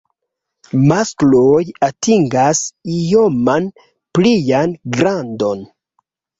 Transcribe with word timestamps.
Maskloj 0.91 1.59
atingas 1.89 2.63
ioman 2.97 3.71
plian 4.19 4.77
grandon. 4.99 5.67